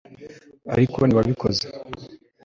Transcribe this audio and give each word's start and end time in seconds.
ariko 0.73 0.97
ntiwabikoze 1.03 1.65